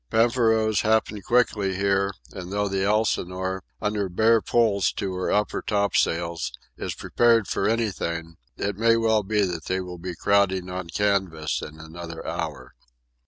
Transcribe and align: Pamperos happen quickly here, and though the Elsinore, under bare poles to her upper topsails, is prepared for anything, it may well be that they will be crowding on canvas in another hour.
Pamperos 0.09 0.81
happen 0.81 1.21
quickly 1.21 1.75
here, 1.75 2.11
and 2.31 2.51
though 2.51 2.67
the 2.67 2.83
Elsinore, 2.83 3.61
under 3.79 4.09
bare 4.09 4.41
poles 4.41 4.91
to 4.93 5.13
her 5.13 5.31
upper 5.31 5.61
topsails, 5.61 6.51
is 6.75 6.95
prepared 6.95 7.47
for 7.47 7.69
anything, 7.69 8.37
it 8.57 8.77
may 8.77 8.97
well 8.97 9.21
be 9.21 9.41
that 9.41 9.65
they 9.65 9.79
will 9.79 9.99
be 9.99 10.15
crowding 10.15 10.71
on 10.71 10.87
canvas 10.89 11.61
in 11.61 11.79
another 11.79 12.25
hour. 12.25 12.73